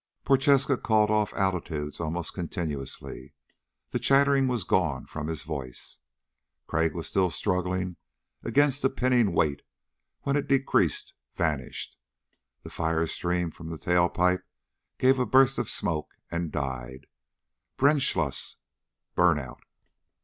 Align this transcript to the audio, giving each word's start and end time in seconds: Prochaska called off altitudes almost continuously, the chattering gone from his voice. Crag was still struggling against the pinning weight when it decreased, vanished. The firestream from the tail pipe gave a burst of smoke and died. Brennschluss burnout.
Prochaska 0.25 0.77
called 0.77 1.11
off 1.11 1.31
altitudes 1.35 1.99
almost 1.99 2.33
continuously, 2.33 3.35
the 3.91 3.99
chattering 3.99 4.47
gone 4.67 5.05
from 5.05 5.27
his 5.27 5.43
voice. 5.43 5.99
Crag 6.65 6.95
was 6.95 7.07
still 7.07 7.29
struggling 7.29 7.97
against 8.41 8.81
the 8.81 8.89
pinning 8.89 9.31
weight 9.31 9.61
when 10.21 10.35
it 10.35 10.47
decreased, 10.47 11.13
vanished. 11.35 11.99
The 12.63 12.71
firestream 12.71 13.53
from 13.53 13.69
the 13.69 13.77
tail 13.77 14.09
pipe 14.09 14.41
gave 14.97 15.19
a 15.19 15.25
burst 15.27 15.59
of 15.59 15.69
smoke 15.69 16.15
and 16.31 16.51
died. 16.51 17.05
Brennschluss 17.77 18.55
burnout. 19.15 19.61